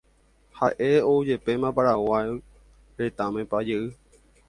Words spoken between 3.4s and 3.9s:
pa jey.